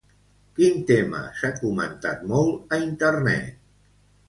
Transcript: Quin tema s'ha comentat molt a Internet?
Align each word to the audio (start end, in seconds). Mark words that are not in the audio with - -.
Quin 0.59 0.79
tema 0.91 1.19
s'ha 1.41 1.51
comentat 1.59 2.25
molt 2.33 2.77
a 2.79 2.83
Internet? 2.89 3.63